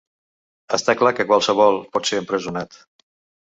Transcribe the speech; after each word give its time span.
Està 0.77 0.95
clar 1.01 1.11
que 1.19 1.25
qualsevol 1.33 1.77
pot 1.97 2.11
ser 2.13 2.23
empresonat. 2.23 2.81